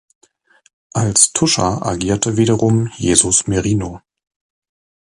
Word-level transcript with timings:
Als 0.93 1.31
Tuscher 1.31 1.85
agierte 1.85 2.35
wiederum 2.35 2.87
Jesus 2.97 3.45
Merino. 3.45 4.01